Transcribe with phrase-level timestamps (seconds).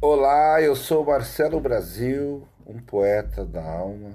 [0.00, 4.12] Olá, eu sou Marcelo Brasil, um poeta da alma,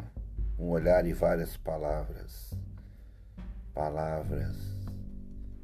[0.57, 2.53] um olhar e várias palavras.
[3.73, 4.55] Palavras.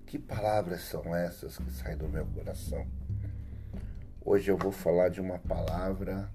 [0.05, 2.85] Que palavras são essas que saem do meu coração?
[4.19, 6.29] Hoje eu vou falar de uma palavra,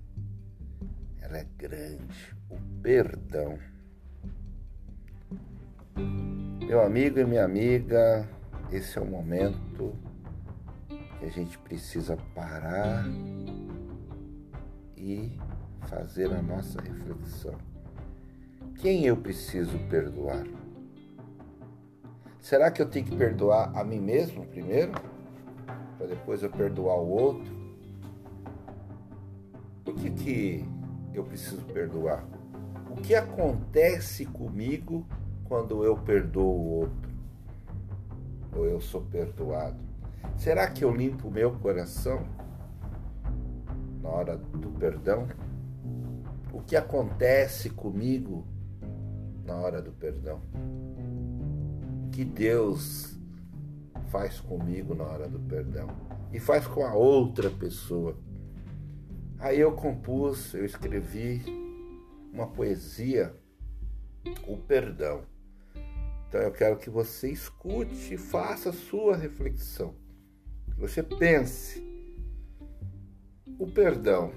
[1.21, 3.59] ela é grande, o perdão.
[6.67, 8.27] Meu amigo e minha amiga,
[8.73, 9.95] esse é o momento
[11.19, 13.05] que a gente precisa parar
[15.05, 15.39] e
[15.87, 17.55] fazer a nossa reflexão.
[18.77, 20.47] Quem eu preciso perdoar?
[22.41, 24.93] Será que eu tenho que perdoar a mim mesmo primeiro?
[25.99, 27.53] Para depois eu perdoar o outro?
[29.85, 30.69] Por que, que
[31.13, 32.27] eu preciso perdoar?
[32.91, 35.07] O que acontece comigo
[35.45, 37.11] quando eu perdoo o outro?
[38.57, 39.83] Ou eu sou perdoado?
[40.37, 42.25] Será que eu limpo o meu coração
[44.05, 45.27] na hora do perdão?
[46.53, 48.47] O que acontece comigo
[49.45, 50.43] na hora do perdão?
[52.07, 53.19] O que Deus
[54.11, 55.89] faz comigo na hora do perdão?
[56.31, 58.17] E faz com a outra pessoa.
[59.39, 61.43] Aí eu compus, eu escrevi
[62.33, 63.35] uma poesia,
[64.47, 65.23] o perdão.
[66.29, 69.95] Então eu quero que você escute e faça a sua reflexão.
[70.67, 71.94] Que você pense.
[73.59, 74.33] O perdão.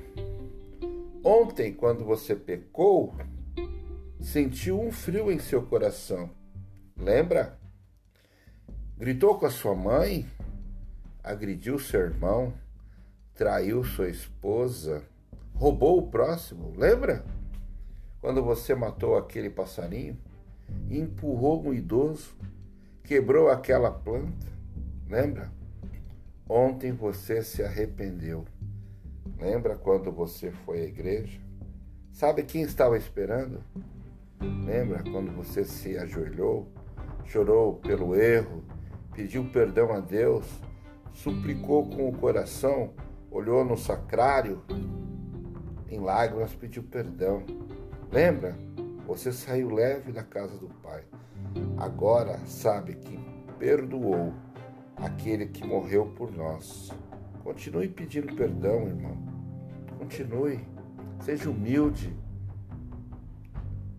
[1.23, 3.15] Ontem, quando você pecou,
[4.21, 6.29] sentiu um frio em seu coração.
[6.95, 7.57] Lembra?
[8.97, 10.27] Gritou com a sua mãe,
[11.23, 12.53] agrediu seu irmão,
[13.33, 15.03] traiu sua esposa,
[15.55, 16.73] roubou o próximo.
[16.77, 17.25] Lembra?
[18.21, 20.17] Quando você matou aquele passarinho?
[20.89, 22.35] empurrou um idoso,
[23.03, 24.47] quebrou aquela planta.
[25.09, 25.51] Lembra?
[26.47, 28.45] Ontem você se arrependeu.
[29.39, 31.39] Lembra quando você foi à igreja?
[32.11, 33.63] Sabe quem estava esperando?
[34.65, 36.67] Lembra quando você se ajoelhou,
[37.25, 38.63] chorou pelo erro,
[39.13, 40.45] pediu perdão a Deus,
[41.13, 42.93] suplicou com o coração,
[43.29, 44.63] olhou no sacrário,
[45.89, 47.43] em lágrimas pediu perdão.
[48.11, 48.57] Lembra?
[49.05, 51.03] Você saiu leve da casa do Pai.
[51.77, 53.19] Agora sabe que
[53.59, 54.33] perdoou
[54.97, 56.91] aquele que morreu por nós.
[57.43, 59.36] Continue pedindo perdão, irmão.
[59.97, 60.59] Continue.
[61.21, 62.15] Seja humilde.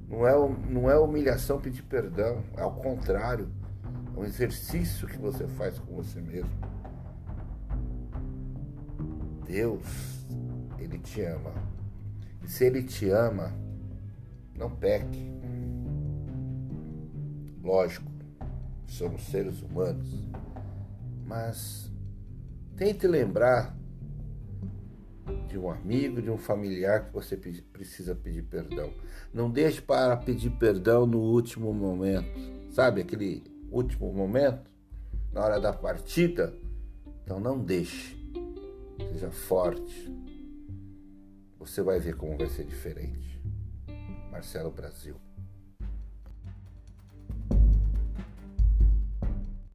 [0.09, 0.33] Não é,
[0.71, 3.51] não é humilhação pedir perdão, é ao contrário.
[4.17, 6.51] É um exercício que você faz com você mesmo.
[9.45, 10.27] Deus,
[10.79, 11.53] Ele te ama.
[12.43, 13.53] E se Ele te ama,
[14.57, 15.31] não peque.
[17.63, 18.11] Lógico,
[18.87, 20.31] somos seres humanos,
[21.27, 21.93] mas
[22.77, 23.78] tente lembrar
[25.49, 28.93] de um amigo, de um familiar que você precisa pedir perdão.
[29.33, 32.28] Não deixe para pedir perdão no último momento,
[32.71, 34.71] sabe aquele último momento,
[35.33, 36.55] na hora da partida.
[37.25, 38.17] Então não deixe,
[39.12, 40.11] seja forte.
[41.59, 43.38] Você vai ver como vai ser diferente.
[44.31, 45.17] Marcelo Brasil.